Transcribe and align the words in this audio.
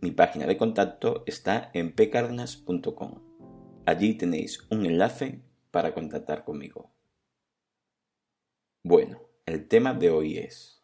mi 0.00 0.12
página 0.12 0.46
de 0.46 0.56
contacto 0.56 1.24
está 1.26 1.70
en 1.74 1.94
pcardenas.com. 1.94 3.20
Allí 3.84 4.14
tenéis 4.14 4.66
un 4.70 4.86
enlace 4.86 5.42
para 5.70 5.92
contactar 5.92 6.44
conmigo. 6.44 6.90
Bueno, 8.82 9.20
el 9.44 9.68
tema 9.68 9.92
de 9.92 10.10
hoy 10.10 10.38
es 10.38 10.82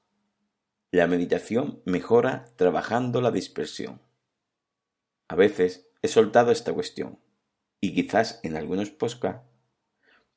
La 0.90 1.06
meditación 1.06 1.80
mejora 1.86 2.44
trabajando 2.56 3.22
la 3.22 3.30
dispersión. 3.30 4.02
A 5.28 5.34
veces 5.34 5.88
he 6.02 6.08
soltado 6.08 6.52
esta 6.52 6.74
cuestión 6.74 7.18
y 7.80 7.94
quizás 7.94 8.40
en 8.42 8.54
algunos 8.54 8.90
podcasts 8.90 9.48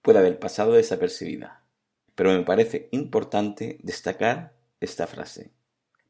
pueda 0.02 0.20
haber 0.20 0.40
pasado 0.40 0.72
desapercibida, 0.72 1.66
pero 2.16 2.32
me 2.32 2.44
parece 2.44 2.88
importante 2.92 3.78
destacar 3.84 4.54
esta 4.80 5.06
frase 5.06 5.52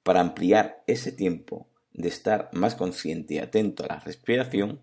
para 0.04 0.22
ampliar 0.22 0.84
ese 0.86 1.12
tiempo 1.12 1.69
de 1.94 2.08
estar 2.08 2.50
más 2.54 2.76
consciente 2.76 3.36
y 3.36 3.40
atento 3.40 3.84
a 3.84 3.88
la 3.88 4.00
respiración, 4.00 4.82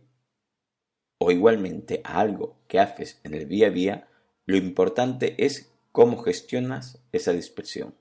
o 1.19 1.31
igualmente 1.31 2.01
a 2.05 2.21
algo 2.21 2.59
que 2.69 2.79
haces 2.79 3.21
en 3.25 3.35
el 3.35 3.49
día 3.49 3.69
a 3.69 3.71
día, 3.71 4.09
lo 4.45 4.57
importante 4.57 5.35
es 5.45 5.73
cómo 5.93 6.19
gestionas 6.19 7.03
esa 7.13 7.33
dispersión. 7.33 7.95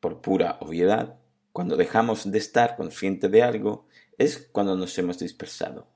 Por 0.00 0.20
pura 0.20 0.58
obviedad, 0.60 1.18
cuando 1.52 1.76
dejamos 1.76 2.30
de 2.30 2.38
estar 2.38 2.76
consciente 2.76 3.28
de 3.28 3.42
algo 3.42 3.86
es 4.18 4.48
cuando 4.50 4.76
nos 4.76 4.96
hemos 4.98 5.18
dispersado. 5.18 5.86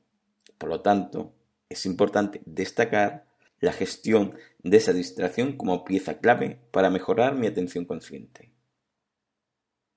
Por 0.56 0.68
lo 0.68 0.82
tanto, 0.82 1.32
es 1.68 1.86
importante 1.86 2.40
destacar 2.44 3.26
la 3.60 3.72
gestión 3.72 4.36
de 4.62 4.76
esa 4.76 4.92
distracción 4.92 5.56
como 5.56 5.84
pieza 5.84 6.18
clave 6.18 6.60
para 6.70 6.90
mejorar 6.90 7.34
mi 7.34 7.46
atención 7.46 7.84
consciente. 7.84 8.52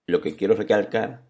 Lo 0.08 0.22
que 0.22 0.36
quiero 0.36 0.56
recalcar 0.56 1.24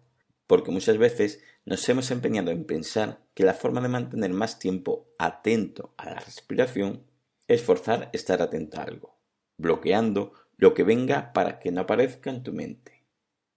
porque 0.52 0.70
muchas 0.70 0.98
veces 0.98 1.42
nos 1.64 1.88
hemos 1.88 2.10
empeñado 2.10 2.50
en 2.50 2.66
pensar 2.66 3.24
que 3.32 3.42
la 3.42 3.54
forma 3.54 3.80
de 3.80 3.88
mantener 3.88 4.34
más 4.34 4.58
tiempo 4.58 5.08
atento 5.18 5.94
a 5.96 6.10
la 6.10 6.20
respiración 6.20 7.06
es 7.48 7.62
forzar 7.62 8.10
estar 8.12 8.42
atento 8.42 8.78
a 8.78 8.82
algo, 8.82 9.18
bloqueando 9.56 10.34
lo 10.58 10.74
que 10.74 10.82
venga 10.82 11.32
para 11.32 11.58
que 11.58 11.72
no 11.72 11.80
aparezca 11.80 12.28
en 12.28 12.42
tu 12.42 12.52
mente. 12.52 13.02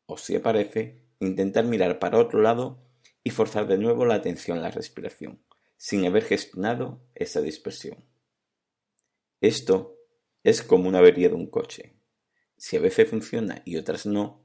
O 0.06 0.18
si 0.18 0.38
aparece, 0.38 1.02
intentar 1.20 1.66
mirar 1.66 2.00
para 2.00 2.18
otro 2.18 2.42
lado 2.42 2.82
y 3.26 3.32
forzar 3.32 3.68
de 3.68 3.78
nuevo 3.78 4.06
la 4.06 4.16
atención 4.16 4.60
a 4.60 4.62
la 4.62 4.72
respiración, 4.72 5.44
sin 5.76 6.06
haber 6.06 6.24
gestionado 6.24 7.02
esa 7.14 7.42
dispersión. 7.42 8.06
Esto 9.42 9.98
es 10.46 10.64
como 10.64 10.88
una 10.88 11.00
avería 11.00 11.28
de 11.28 11.36
un 11.36 11.48
coche. 11.48 11.98
Si 12.56 12.78
a 12.78 12.80
veces 12.80 13.10
funciona 13.10 13.64
y 13.66 13.76
otras 13.76 14.06
no, 14.06 14.45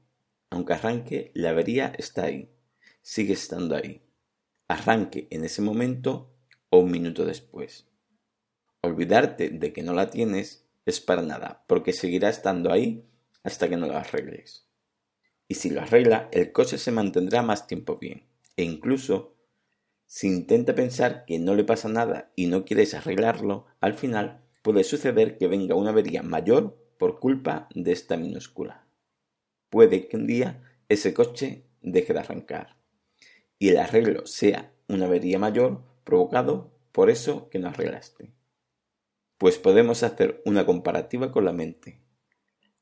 aunque 0.51 0.73
arranque, 0.73 1.31
la 1.33 1.49
avería 1.49 1.93
está 1.97 2.25
ahí, 2.25 2.51
sigue 3.01 3.33
estando 3.33 3.75
ahí. 3.75 4.03
Arranque 4.67 5.27
en 5.31 5.45
ese 5.45 5.61
momento 5.61 6.35
o 6.69 6.79
un 6.79 6.91
minuto 6.91 7.25
después. 7.25 7.87
Olvidarte 8.81 9.49
de 9.49 9.71
que 9.71 9.81
no 9.81 9.93
la 9.93 10.09
tienes 10.09 10.67
es 10.85 10.99
para 10.99 11.21
nada, 11.21 11.63
porque 11.67 11.93
seguirá 11.93 12.29
estando 12.29 12.71
ahí 12.71 13.05
hasta 13.43 13.69
que 13.69 13.77
no 13.77 13.87
la 13.87 14.01
arregles. 14.01 14.67
Y 15.47 15.55
si 15.55 15.69
lo 15.69 15.81
arregla, 15.81 16.29
el 16.33 16.51
coche 16.51 16.77
se 16.77 16.91
mantendrá 16.91 17.41
más 17.41 17.65
tiempo 17.65 17.97
bien. 17.97 18.27
E 18.57 18.63
incluso, 18.63 19.37
si 20.05 20.27
intenta 20.27 20.75
pensar 20.75 21.23
que 21.25 21.39
no 21.39 21.55
le 21.55 21.63
pasa 21.63 21.87
nada 21.87 22.33
y 22.35 22.47
no 22.47 22.65
quieres 22.65 22.93
arreglarlo, 22.93 23.67
al 23.79 23.93
final 23.93 24.43
puede 24.61 24.83
suceder 24.83 25.37
que 25.37 25.47
venga 25.47 25.75
una 25.75 25.91
avería 25.91 26.23
mayor 26.23 26.77
por 26.97 27.19
culpa 27.19 27.69
de 27.73 27.93
esta 27.93 28.17
minúscula 28.17 28.80
puede 29.71 30.07
que 30.07 30.17
un 30.17 30.27
día 30.27 30.61
ese 30.89 31.15
coche 31.15 31.63
deje 31.81 32.13
de 32.13 32.19
arrancar 32.19 32.77
y 33.57 33.69
el 33.69 33.77
arreglo 33.77 34.27
sea 34.27 34.73
una 34.87 35.05
avería 35.05 35.39
mayor 35.39 35.81
provocado 36.03 36.71
por 36.91 37.09
eso 37.09 37.49
que 37.49 37.59
no 37.59 37.69
arreglaste. 37.69 38.31
Pues 39.37 39.57
podemos 39.57 40.03
hacer 40.03 40.41
una 40.45 40.65
comparativa 40.65 41.31
con 41.31 41.45
la 41.45 41.53
mente. 41.53 41.99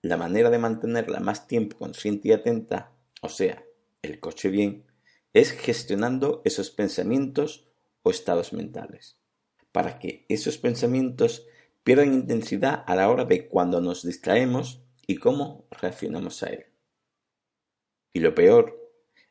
La 0.01 0.17
manera 0.17 0.49
de 0.49 0.57
mantenerla 0.57 1.19
más 1.19 1.47
tiempo 1.47 1.77
consciente 1.77 2.29
y 2.29 2.31
atenta, 2.31 2.91
o 3.21 3.29
sea, 3.29 3.63
el 4.01 4.19
coche 4.19 4.49
bien, 4.49 4.85
es 5.33 5.51
gestionando 5.51 6.41
esos 6.45 6.71
pensamientos 6.71 7.67
o 8.01 8.09
estados 8.09 8.53
mentales, 8.53 9.17
para 9.71 9.99
que 9.99 10.25
esos 10.29 10.57
pensamientos 10.57 11.45
pierdan 11.83 12.13
intensidad 12.13 12.83
a 12.87 12.95
la 12.95 13.09
hora 13.09 13.25
de 13.25 13.47
cuando 13.47 13.81
nos 13.81 14.05
distraemos 14.05 14.81
y 15.05 15.17
cómo 15.17 15.67
reaccionamos 15.71 16.41
a 16.43 16.47
él. 16.47 16.68
Y 18.13 18.19
lo 18.19 18.33
peor 18.33 18.79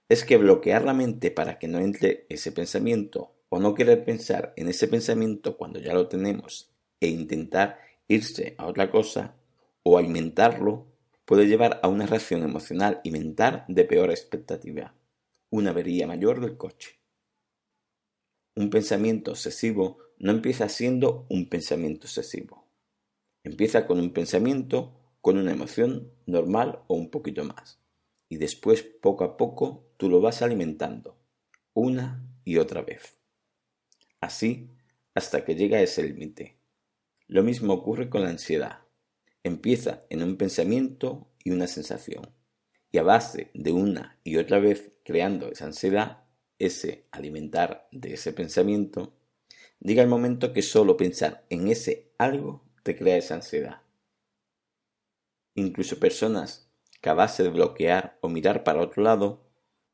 es 0.09 0.25
que 0.25 0.37
bloquear 0.37 0.84
la 0.84 0.94
mente 0.94 1.31
para 1.31 1.59
que 1.59 1.69
no 1.69 1.78
entre 1.78 2.27
ese 2.28 2.53
pensamiento 2.53 3.34
o 3.49 3.59
no 3.59 3.75
querer 3.75 4.05
pensar 4.05 4.53
en 4.56 4.69
ese 4.69 4.89
pensamiento 4.89 5.56
cuando 5.56 5.81
ya 5.81 5.93
lo 5.94 6.09
tenemos 6.09 6.71
e 7.00 7.09
intentar 7.09 7.78
irse 8.09 8.55
a 8.59 8.66
otra 8.66 8.91
cosa 8.91 9.34
o 9.83 9.99
alimentarlo 9.99 10.87
puede 11.25 11.47
llevar 11.47 11.81
a 11.83 11.89
una 11.89 12.06
reacción 12.06 12.43
emocional 12.43 13.00
y 13.05 13.11
mental 13.11 13.65
de 13.69 13.84
peor 13.84 14.11
expectativa, 14.11 14.95
una 15.50 15.71
avería 15.71 16.06
mayor 16.06 16.41
del 16.41 16.56
coche. 16.56 16.99
Un 18.56 18.71
pensamiento 18.71 19.33
obsesivo 19.33 19.99
no 20.19 20.33
empieza 20.33 20.69
siendo 20.69 21.27
un 21.28 21.49
pensamiento 21.49 22.06
obsesivo. 22.06 22.65
Empieza 23.45 23.87
con 23.87 24.00
un 24.00 24.12
pensamiento, 24.12 24.95
con 25.21 25.37
una 25.37 25.53
emoción 25.53 26.10
normal 26.27 26.81
o 26.87 26.95
un 26.95 27.10
poquito 27.10 27.45
más 27.45 27.78
y 28.28 28.37
después 28.37 28.83
poco 28.83 29.25
a 29.25 29.37
poco 29.37 29.87
tú 29.97 30.09
lo 30.09 30.21
vas 30.21 30.43
alimentando, 30.43 31.16
una 31.75 32.25
y 32.44 32.59
otra 32.59 32.83
vez. 32.83 33.19
Así 34.21 34.71
hasta 35.15 35.44
que 35.44 35.55
llega 35.55 35.81
ese 35.81 36.03
límite. 36.05 36.59
Lo 37.27 37.43
mismo 37.43 37.75
ocurre 37.75 38.09
con 38.09 38.22
la 38.22 38.31
ansiedad. 38.31 38.81
Empieza 39.43 40.05
en 40.11 40.22
un 40.22 40.37
pensamiento 40.37 41.28
y 41.43 41.50
una 41.50 41.66
sensación, 41.66 42.31
y 42.91 42.99
a 42.99 43.03
base 43.03 43.50
de 43.55 43.72
una 43.72 44.19
y 44.25 44.37
otra 44.37 44.59
vez 44.59 44.93
creando 45.05 45.50
esa 45.50 45.66
ansiedad, 45.66 46.25
ese 46.59 47.06
alimentar 47.10 47.89
de 47.93 48.15
ese 48.15 48.33
pensamiento, 48.33 49.15
llega 49.81 50.03
el 50.03 50.09
momento 50.09 50.53
que 50.53 50.62
solo 50.62 50.97
pensar 50.97 51.45
en 51.50 51.69
ese 51.69 52.12
algo 52.19 52.65
te 52.83 52.97
crea 52.97 53.16
esa 53.16 53.34
ansiedad. 53.34 53.83
Incluso 55.55 55.99
personas 55.99 56.68
que 57.00 57.10
de 57.42 57.48
bloquear 57.48 58.19
o 58.20 58.28
mirar 58.28 58.64
para 58.64 58.81
otro 58.81 59.03
lado, 59.03 59.44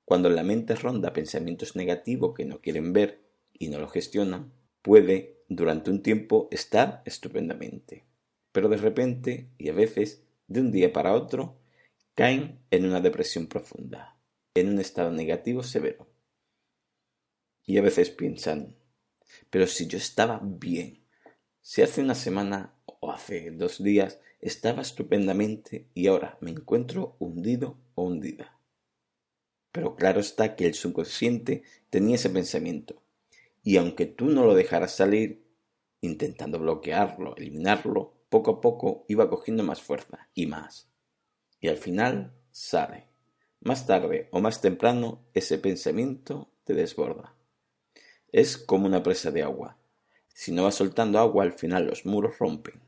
cuando 0.04 0.28
la 0.28 0.42
mente 0.42 0.74
ronda 0.74 1.12
pensamientos 1.12 1.76
negativos 1.76 2.34
que 2.34 2.44
no 2.44 2.60
quieren 2.60 2.92
ver 2.92 3.22
y 3.52 3.68
no 3.68 3.78
lo 3.78 3.88
gestionan, 3.88 4.52
puede 4.82 5.42
durante 5.48 5.90
un 5.90 6.02
tiempo 6.02 6.48
estar 6.50 7.02
estupendamente. 7.04 8.04
Pero 8.52 8.68
de 8.68 8.76
repente, 8.76 9.50
y 9.58 9.68
a 9.68 9.72
veces 9.72 10.24
de 10.46 10.60
un 10.60 10.70
día 10.70 10.92
para 10.92 11.14
otro, 11.14 11.58
caen 12.14 12.60
en 12.70 12.84
una 12.84 13.00
depresión 13.00 13.46
profunda, 13.46 14.16
en 14.54 14.68
un 14.68 14.78
estado 14.78 15.10
negativo 15.10 15.62
severo. 15.62 16.08
Y 17.66 17.78
a 17.78 17.82
veces 17.82 18.10
piensan, 18.10 18.76
pero 19.50 19.66
si 19.66 19.86
yo 19.86 19.98
estaba 19.98 20.40
bien, 20.42 21.04
si 21.60 21.82
hace 21.82 22.02
una 22.02 22.14
semana 22.14 22.74
o 22.86 23.10
hace 23.10 23.50
dos 23.50 23.82
días 23.82 24.20
estaba 24.44 24.82
estupendamente 24.82 25.88
y 25.94 26.06
ahora 26.06 26.36
me 26.42 26.50
encuentro 26.50 27.16
hundido 27.18 27.78
o 27.94 28.04
hundida. 28.04 28.58
Pero 29.72 29.96
claro 29.96 30.20
está 30.20 30.54
que 30.54 30.66
el 30.66 30.74
subconsciente 30.74 31.62
tenía 31.88 32.16
ese 32.16 32.28
pensamiento, 32.28 33.02
y 33.62 33.78
aunque 33.78 34.04
tú 34.04 34.26
no 34.26 34.44
lo 34.44 34.54
dejaras 34.54 34.94
salir, 34.94 35.42
intentando 36.02 36.58
bloquearlo, 36.58 37.34
eliminarlo, 37.36 38.12
poco 38.28 38.50
a 38.50 38.60
poco 38.60 39.06
iba 39.08 39.30
cogiendo 39.30 39.64
más 39.64 39.80
fuerza 39.80 40.28
y 40.34 40.44
más. 40.44 40.90
Y 41.58 41.68
al 41.68 41.78
final 41.78 42.34
sale. 42.52 43.06
Más 43.60 43.86
tarde 43.86 44.28
o 44.30 44.42
más 44.42 44.60
temprano 44.60 45.24
ese 45.32 45.56
pensamiento 45.56 46.50
te 46.64 46.74
desborda. 46.74 47.34
Es 48.30 48.58
como 48.58 48.84
una 48.84 49.02
presa 49.02 49.30
de 49.30 49.42
agua. 49.42 49.78
Si 50.34 50.52
no 50.52 50.64
vas 50.64 50.74
soltando 50.74 51.18
agua, 51.18 51.44
al 51.44 51.54
final 51.54 51.86
los 51.86 52.04
muros 52.04 52.38
rompen 52.38 52.84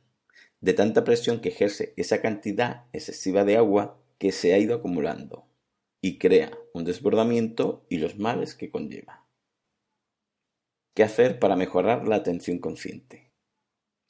de 0.60 0.72
tanta 0.72 1.04
presión 1.04 1.40
que 1.40 1.50
ejerce 1.50 1.92
esa 1.96 2.20
cantidad 2.20 2.84
excesiva 2.92 3.44
de 3.44 3.56
agua 3.56 4.00
que 4.18 4.32
se 4.32 4.54
ha 4.54 4.58
ido 4.58 4.74
acumulando 4.74 5.46
y 6.00 6.18
crea 6.18 6.56
un 6.72 6.84
desbordamiento 6.84 7.84
y 7.88 7.98
los 7.98 8.18
males 8.18 8.54
que 8.54 8.70
conlleva. 8.70 9.26
¿qué 10.96 11.02
hacer 11.02 11.38
para 11.38 11.56
mejorar 11.56 12.08
la 12.08 12.16
atención 12.16 12.58
consciente? 12.58 13.30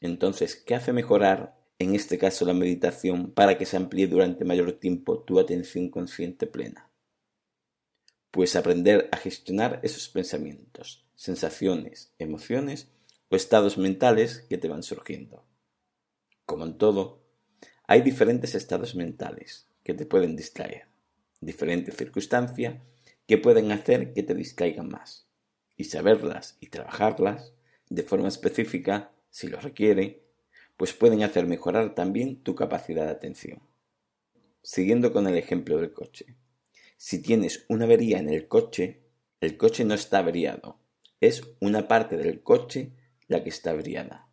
Entonces, 0.00 0.54
¿qué 0.54 0.76
hace 0.76 0.92
mejorar 0.92 1.58
en 1.80 1.96
este 1.96 2.16
caso 2.16 2.44
la 2.44 2.54
meditación 2.54 3.32
para 3.32 3.58
que 3.58 3.66
se 3.66 3.76
amplíe 3.76 4.06
durante 4.06 4.44
mayor 4.44 4.70
tiempo 4.70 5.18
tu 5.18 5.40
atención 5.40 5.90
consciente 5.90 6.46
plena? 6.46 6.88
Pues 8.30 8.54
aprender 8.54 9.08
a 9.10 9.16
gestionar 9.16 9.80
esos 9.82 10.08
pensamientos, 10.08 11.04
sensaciones, 11.16 12.14
emociones 12.20 12.92
o 13.30 13.36
estados 13.36 13.78
mentales 13.78 14.46
que 14.48 14.56
te 14.56 14.68
van 14.68 14.84
surgiendo. 14.84 15.44
Como 16.46 16.64
en 16.64 16.78
todo, 16.78 17.22
hay 17.88 18.02
diferentes 18.02 18.54
estados 18.54 18.94
mentales 18.94 19.68
que 19.82 19.94
te 19.94 20.06
pueden 20.06 20.36
distraer, 20.36 20.86
diferentes 21.40 21.96
circunstancias 21.96 22.80
que 23.26 23.36
pueden 23.36 23.72
hacer 23.72 24.12
que 24.12 24.22
te 24.22 24.34
distraigan 24.34 24.88
más, 24.88 25.26
y 25.76 25.84
saberlas 25.84 26.56
y 26.60 26.68
trabajarlas 26.68 27.52
de 27.90 28.04
forma 28.04 28.28
específica, 28.28 29.12
si 29.30 29.48
lo 29.48 29.60
requiere, 29.60 30.22
pues 30.76 30.92
pueden 30.92 31.22
hacer 31.24 31.46
mejorar 31.46 31.94
también 31.94 32.42
tu 32.42 32.54
capacidad 32.54 33.06
de 33.06 33.12
atención. 33.12 33.60
Siguiendo 34.62 35.12
con 35.12 35.26
el 35.26 35.36
ejemplo 35.36 35.78
del 35.78 35.92
coche. 35.92 36.36
Si 36.96 37.20
tienes 37.20 37.64
una 37.68 37.84
avería 37.84 38.18
en 38.18 38.28
el 38.28 38.46
coche, 38.46 39.02
el 39.40 39.56
coche 39.56 39.84
no 39.84 39.94
está 39.94 40.18
averiado, 40.18 40.78
es 41.20 41.42
una 41.60 41.88
parte 41.88 42.16
del 42.16 42.42
coche 42.42 42.92
la 43.26 43.42
que 43.42 43.50
está 43.50 43.70
averiada. 43.70 44.28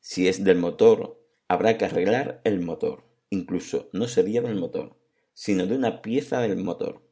Si 0.00 0.28
es 0.28 0.44
del 0.44 0.58
motor, 0.58 1.23
habrá 1.48 1.78
que 1.78 1.84
arreglar 1.84 2.40
el 2.44 2.60
motor. 2.60 3.04
Incluso 3.30 3.88
no 3.92 4.08
sería 4.08 4.42
del 4.42 4.56
motor, 4.56 4.96
sino 5.32 5.66
de 5.66 5.76
una 5.76 6.02
pieza 6.02 6.40
del 6.40 6.56
motor. 6.56 7.02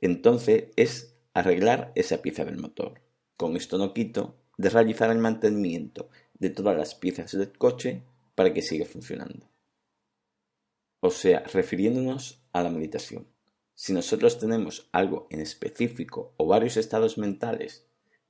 Entonces 0.00 0.66
es 0.76 1.16
arreglar 1.32 1.92
esa 1.94 2.22
pieza 2.22 2.44
del 2.44 2.58
motor. 2.58 3.02
Con 3.36 3.56
esto 3.56 3.78
no 3.78 3.92
quito 3.92 4.36
de 4.56 4.70
realizar 4.70 5.10
el 5.10 5.18
mantenimiento 5.18 6.08
de 6.34 6.50
todas 6.50 6.76
las 6.76 6.94
piezas 6.94 7.32
del 7.32 7.56
coche 7.56 8.04
para 8.34 8.52
que 8.52 8.62
siga 8.62 8.86
funcionando. 8.86 9.50
O 11.00 11.10
sea, 11.10 11.40
refiriéndonos 11.40 12.42
a 12.52 12.62
la 12.62 12.70
meditación. 12.70 13.26
Si 13.74 13.92
nosotros 13.92 14.38
tenemos 14.38 14.88
algo 14.92 15.26
en 15.30 15.40
específico 15.40 16.34
o 16.36 16.46
varios 16.46 16.76
estados 16.76 17.18
mentales, 17.18 17.86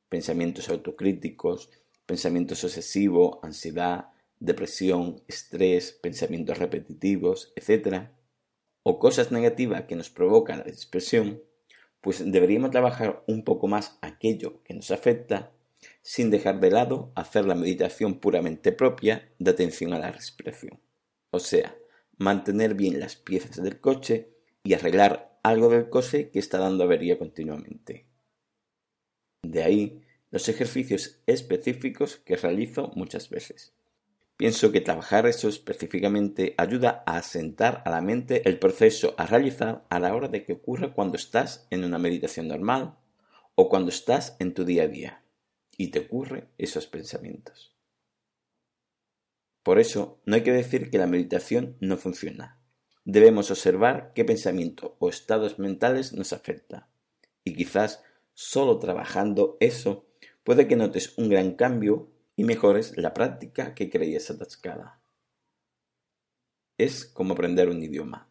pensamientos 0.08 0.70
autocríticos, 0.70 1.70
pensamientos 2.06 2.64
obsesivos, 2.64 3.38
ansiedad, 3.42 4.08
depresión, 4.38 5.22
estrés, 5.28 5.92
pensamientos 5.92 6.58
repetitivos, 6.58 7.52
etc., 7.56 8.08
o 8.82 8.98
cosas 8.98 9.32
negativas 9.32 9.84
que 9.84 9.96
nos 9.96 10.10
provocan 10.10 10.58
la 10.58 10.64
dispersión, 10.64 11.42
pues 12.00 12.30
deberíamos 12.30 12.70
trabajar 12.70 13.24
un 13.26 13.44
poco 13.44 13.66
más 13.66 13.98
aquello 14.02 14.62
que 14.62 14.74
nos 14.74 14.90
afecta 14.90 15.52
sin 16.02 16.30
dejar 16.30 16.60
de 16.60 16.70
lado 16.70 17.12
hacer 17.14 17.46
la 17.46 17.54
meditación 17.54 18.20
puramente 18.20 18.72
propia 18.72 19.32
de 19.38 19.50
atención 19.50 19.94
a 19.94 19.98
la 19.98 20.12
respiración. 20.12 20.80
O 21.30 21.38
sea, 21.38 21.74
mantener 22.18 22.74
bien 22.74 23.00
las 23.00 23.16
piezas 23.16 23.62
del 23.62 23.80
coche 23.80 24.28
y 24.62 24.74
arreglar 24.74 25.38
algo 25.42 25.68
del 25.70 25.88
coche 25.88 26.30
que 26.30 26.38
está 26.38 26.58
dando 26.58 26.84
avería 26.84 27.18
continuamente. 27.18 28.06
De 29.42 29.62
ahí 29.62 30.02
los 30.30 30.48
ejercicios 30.48 31.20
específicos 31.26 32.16
que 32.16 32.36
realizo 32.36 32.92
muchas 32.96 33.30
veces. 33.30 33.72
Pienso 34.36 34.72
que 34.72 34.80
trabajar 34.80 35.26
eso 35.26 35.48
específicamente 35.48 36.54
ayuda 36.58 37.04
a 37.06 37.18
asentar 37.18 37.82
a 37.84 37.90
la 37.90 38.00
mente 38.00 38.48
el 38.48 38.58
proceso 38.58 39.14
a 39.16 39.26
realizar 39.26 39.84
a 39.90 40.00
la 40.00 40.12
hora 40.14 40.26
de 40.26 40.44
que 40.44 40.54
ocurre 40.54 40.92
cuando 40.92 41.16
estás 41.16 41.68
en 41.70 41.84
una 41.84 41.98
meditación 41.98 42.48
normal 42.48 42.98
o 43.54 43.68
cuando 43.68 43.90
estás 43.90 44.36
en 44.40 44.52
tu 44.52 44.64
día 44.64 44.84
a 44.84 44.88
día 44.88 45.22
y 45.76 45.88
te 45.88 46.00
ocurren 46.00 46.48
esos 46.58 46.88
pensamientos. 46.88 47.76
Por 49.62 49.78
eso 49.78 50.20
no 50.26 50.34
hay 50.34 50.42
que 50.42 50.52
decir 50.52 50.90
que 50.90 50.98
la 50.98 51.06
meditación 51.06 51.76
no 51.80 51.96
funciona. 51.96 52.58
Debemos 53.04 53.50
observar 53.52 54.12
qué 54.14 54.24
pensamiento 54.24 54.96
o 54.98 55.08
estados 55.08 55.60
mentales 55.60 56.12
nos 56.12 56.32
afecta 56.32 56.88
y 57.44 57.54
quizás 57.54 58.02
solo 58.32 58.80
trabajando 58.80 59.56
eso 59.60 60.06
puede 60.42 60.66
que 60.66 60.74
notes 60.74 61.16
un 61.18 61.28
gran 61.28 61.52
cambio 61.52 62.10
y 62.36 62.44
mejores 62.44 62.96
la 62.96 63.14
práctica 63.14 63.74
que 63.74 63.90
creías 63.90 64.30
atascada. 64.30 65.00
Es 66.76 67.04
como 67.04 67.34
aprender 67.34 67.68
un 67.68 67.82
idioma. 67.82 68.28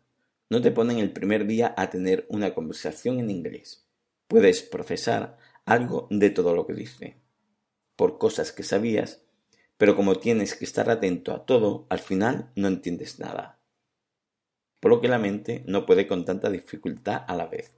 No 0.50 0.62
te 0.62 0.72
ponen 0.72 1.00
el 1.00 1.14
primer 1.14 1.48
día 1.48 1.74
a 1.78 1.90
tener 1.90 2.26
una 2.30 2.54
conversación 2.54 3.20
en 3.20 3.30
inglés. 3.30 3.88
Puedes 4.28 4.62
procesar 4.62 5.38
algo 5.66 6.08
de 6.12 6.30
todo 6.30 6.54
lo 6.54 6.68
que 6.68 6.74
dice, 6.74 7.18
por 7.96 8.18
cosas 8.18 8.52
que 8.52 8.64
sabías, 8.64 9.24
pero 9.78 9.96
como 9.96 10.20
tienes 10.20 10.56
que 10.56 10.66
estar 10.66 10.90
atento 10.90 11.34
a 11.34 11.46
todo, 11.46 11.88
al 11.90 12.00
final 12.00 12.52
no 12.56 12.68
entiendes 12.68 13.20
nada. 13.20 13.60
Por 14.80 14.92
lo 14.92 15.02
que 15.02 15.08
la 15.08 15.20
mente 15.20 15.64
no 15.66 15.86
puede 15.86 16.08
con 16.08 16.26
tanta 16.26 16.50
dificultad 16.50 17.24
a 17.28 17.36
la 17.36 17.48
vez, 17.48 17.74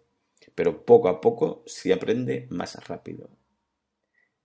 pero 0.55 0.85
poco 0.85 1.07
a 1.07 1.21
poco 1.21 1.63
se 1.67 1.93
aprende 1.93 2.47
más 2.49 2.75
rápido. 2.87 3.29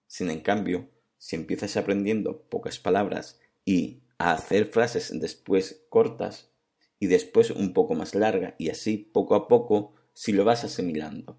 Sin 0.06 0.31
en 0.31 0.41
cambio, 0.41 0.91
si 1.21 1.37
empiezas 1.37 1.77
aprendiendo 1.77 2.49
pocas 2.49 2.79
palabras 2.79 3.39
y 3.67 4.01
a 4.17 4.33
hacer 4.33 4.65
frases 4.65 5.13
después 5.21 5.85
cortas 5.91 6.51
y 6.99 7.09
después 7.09 7.51
un 7.51 7.75
poco 7.75 7.95
más 7.95 8.15
larga 8.15 8.55
y 8.59 8.71
así 8.71 8.97
poco 8.97 9.35
a 9.35 9.47
poco 9.47 9.95
si 10.15 10.33
lo 10.33 10.45
vas 10.47 10.65
asimilando. 10.65 11.39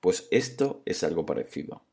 Pues 0.00 0.28
esto 0.30 0.82
es 0.86 1.02
algo 1.02 1.26
parecido. 1.26 1.84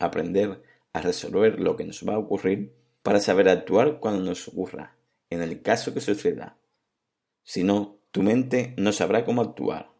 Aprender 0.00 0.64
a 0.92 1.00
resolver 1.00 1.60
lo 1.60 1.76
que 1.76 1.84
nos 1.84 2.02
va 2.06 2.14
a 2.14 2.18
ocurrir 2.18 2.74
para 3.04 3.20
saber 3.20 3.48
actuar 3.48 4.00
cuando 4.00 4.24
nos 4.24 4.48
ocurra, 4.48 4.96
en 5.30 5.42
el 5.42 5.62
caso 5.62 5.94
que 5.94 6.00
suceda. 6.00 6.58
Si 7.44 7.62
no, 7.62 8.00
tu 8.10 8.22
mente 8.22 8.74
no 8.76 8.90
sabrá 8.90 9.24
cómo 9.24 9.42
actuar 9.42 9.92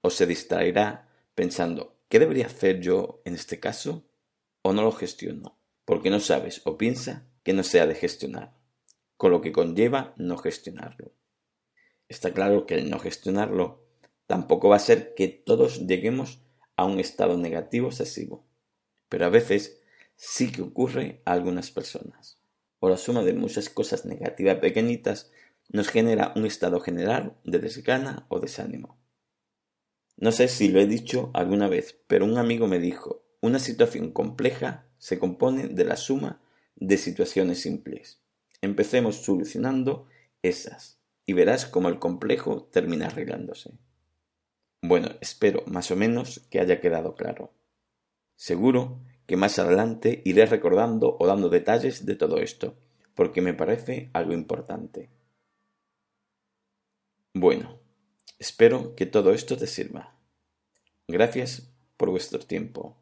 o 0.00 0.10
se 0.10 0.26
distraerá 0.26 1.08
pensando 1.36 2.00
¿qué 2.08 2.18
debería 2.18 2.46
hacer 2.46 2.80
yo 2.80 3.22
en 3.24 3.34
este 3.34 3.60
caso? 3.60 4.10
o 4.62 4.72
no 4.72 4.82
lo 4.82 4.92
gestiono, 4.92 5.59
porque 5.84 6.10
no 6.10 6.20
sabes 6.20 6.62
o 6.64 6.76
piensa 6.76 7.26
que 7.42 7.52
no 7.52 7.62
sea 7.62 7.86
de 7.86 7.94
gestionar, 7.94 8.56
con 9.16 9.30
lo 9.30 9.40
que 9.40 9.52
conlleva 9.52 10.14
no 10.16 10.36
gestionarlo. 10.36 11.12
Está 12.08 12.32
claro 12.32 12.66
que 12.66 12.74
el 12.74 12.90
no 12.90 12.98
gestionarlo 12.98 13.86
tampoco 14.26 14.68
va 14.68 14.76
a 14.76 14.80
ser 14.80 15.14
que 15.14 15.28
todos 15.28 15.86
lleguemos 15.86 16.40
a 16.76 16.84
un 16.84 17.00
estado 17.00 17.36
negativo 17.36 17.88
excesivo, 17.88 18.46
pero 19.08 19.26
a 19.26 19.30
veces 19.30 19.80
sí 20.16 20.52
que 20.52 20.62
ocurre 20.62 21.22
a 21.24 21.32
algunas 21.32 21.70
personas. 21.70 22.40
O 22.78 22.88
la 22.88 22.96
suma 22.96 23.22
de 23.22 23.34
muchas 23.34 23.68
cosas 23.68 24.04
negativas 24.04 24.56
pequeñitas 24.58 25.30
nos 25.68 25.88
genera 25.88 26.32
un 26.36 26.46
estado 26.46 26.80
general 26.80 27.36
de 27.44 27.58
desgana 27.58 28.26
o 28.28 28.40
desánimo. 28.40 28.98
No 30.16 30.32
sé 30.32 30.48
si 30.48 30.68
lo 30.68 30.80
he 30.80 30.86
dicho 30.86 31.30
alguna 31.32 31.68
vez, 31.68 31.98
pero 32.06 32.24
un 32.24 32.36
amigo 32.36 32.66
me 32.66 32.78
dijo, 32.78 33.24
una 33.40 33.58
situación 33.58 34.12
compleja 34.12 34.89
se 35.00 35.18
compone 35.18 35.66
de 35.66 35.84
la 35.84 35.96
suma 35.96 36.40
de 36.76 36.96
situaciones 36.98 37.60
simples. 37.60 38.20
Empecemos 38.60 39.16
solucionando 39.16 40.06
esas 40.42 41.00
y 41.26 41.32
verás 41.32 41.66
cómo 41.66 41.88
el 41.88 41.98
complejo 41.98 42.68
termina 42.70 43.06
arreglándose. 43.06 43.72
Bueno, 44.82 45.08
espero 45.20 45.64
más 45.66 45.90
o 45.90 45.96
menos 45.96 46.46
que 46.50 46.60
haya 46.60 46.80
quedado 46.80 47.14
claro. 47.14 47.52
Seguro 48.36 49.00
que 49.26 49.36
más 49.36 49.58
adelante 49.58 50.22
iré 50.24 50.46
recordando 50.46 51.16
o 51.18 51.26
dando 51.26 51.48
detalles 51.48 52.04
de 52.04 52.14
todo 52.14 52.38
esto, 52.38 52.76
porque 53.14 53.40
me 53.40 53.54
parece 53.54 54.10
algo 54.12 54.32
importante. 54.32 55.08
Bueno, 57.32 57.78
espero 58.38 58.94
que 58.96 59.06
todo 59.06 59.32
esto 59.32 59.56
te 59.56 59.66
sirva. 59.66 60.14
Gracias 61.08 61.70
por 61.96 62.10
vuestro 62.10 62.40
tiempo. 62.40 62.96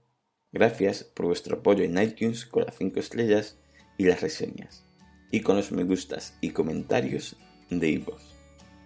Gracias 0.52 1.04
por 1.04 1.26
vuestro 1.26 1.58
apoyo 1.58 1.84
en 1.84 2.00
iTunes 2.02 2.46
con 2.46 2.64
las 2.64 2.76
5 2.76 2.98
estrellas 3.00 3.58
y 3.98 4.04
las 4.04 4.22
reseñas, 4.22 4.84
y 5.30 5.40
con 5.40 5.56
los 5.56 5.72
me 5.72 5.84
gustas 5.84 6.36
y 6.40 6.50
comentarios 6.50 7.36
de 7.68 7.90
iVoox, 7.90 8.22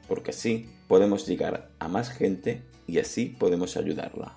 porque 0.09 0.31
así 0.31 0.69
podemos 0.89 1.27
llegar 1.27 1.71
a 1.79 1.89
más 1.89 2.11
gente 2.11 2.63
y 2.89 2.99
así 2.99 3.27
podemos 3.27 3.77
ayudarla. 3.77 4.37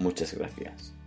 Muchas 0.00 0.34
gracias. 0.34 0.97